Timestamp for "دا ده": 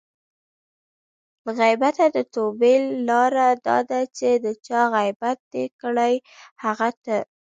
3.67-4.01